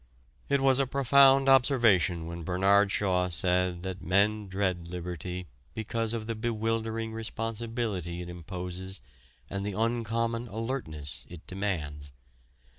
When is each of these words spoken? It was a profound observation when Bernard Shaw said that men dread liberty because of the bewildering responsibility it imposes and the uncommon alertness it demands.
It 0.49 0.61
was 0.61 0.79
a 0.79 0.87
profound 0.87 1.47
observation 1.47 2.25
when 2.25 2.41
Bernard 2.41 2.91
Shaw 2.91 3.29
said 3.29 3.83
that 3.83 4.01
men 4.01 4.47
dread 4.47 4.87
liberty 4.87 5.45
because 5.75 6.15
of 6.15 6.25
the 6.25 6.33
bewildering 6.33 7.13
responsibility 7.13 8.23
it 8.23 8.27
imposes 8.27 8.99
and 9.47 9.63
the 9.63 9.73
uncommon 9.73 10.47
alertness 10.47 11.27
it 11.29 11.45
demands. 11.45 12.13